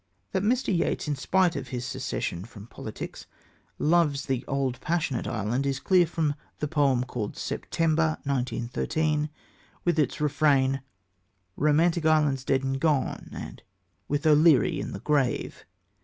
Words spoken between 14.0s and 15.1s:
with O'Leary in the